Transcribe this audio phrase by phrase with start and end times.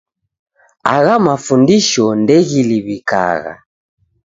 [0.95, 3.53] Agha mafundisho ndeghiliw'ikagha